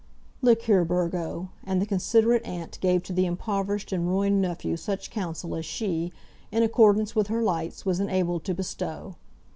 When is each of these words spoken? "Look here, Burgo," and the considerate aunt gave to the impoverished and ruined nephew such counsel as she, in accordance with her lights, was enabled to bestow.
"Look 0.41 0.63
here, 0.63 0.83
Burgo," 0.83 1.49
and 1.63 1.79
the 1.79 1.85
considerate 1.85 2.43
aunt 2.43 2.79
gave 2.81 3.03
to 3.03 3.13
the 3.13 3.27
impoverished 3.27 3.91
and 3.93 4.07
ruined 4.07 4.41
nephew 4.41 4.75
such 4.75 5.11
counsel 5.11 5.53
as 5.55 5.63
she, 5.63 6.11
in 6.51 6.63
accordance 6.63 7.15
with 7.15 7.27
her 7.27 7.43
lights, 7.43 7.85
was 7.85 7.99
enabled 7.99 8.43
to 8.45 8.55
bestow. 8.55 9.13